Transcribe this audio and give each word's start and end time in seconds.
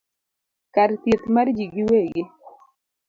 kar 0.73 0.89
thieth 1.01 1.25
mar 1.35 1.47
jii 1.57 1.71
giwegi 1.73 2.23